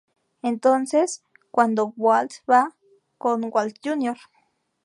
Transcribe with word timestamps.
Es 0.41 0.49
entonces 0.49 1.21
cuando 1.51 1.93
Walt 1.95 2.31
va 2.49 2.73
con 3.19 3.51
Walt 3.53 3.77
Jr. 3.83 4.17